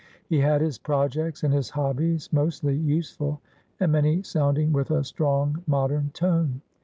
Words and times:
He 0.25 0.39
had 0.39 0.61
his 0.61 0.79
projects 0.79 1.43
and 1.43 1.53
his 1.53 1.69
hobbies, 1.69 2.33
mostly 2.33 2.75
useful, 2.75 3.39
and 3.79 3.91
many 3.91 4.23
sounding 4.23 4.73
with 4.73 4.89
a 4.89 5.03
strong 5.03 5.61
modem 5.67 6.09
tone. 6.11 6.61